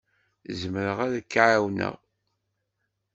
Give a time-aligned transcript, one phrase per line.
[0.59, 1.95] Zemreɣ ad k-ɛawneɣ?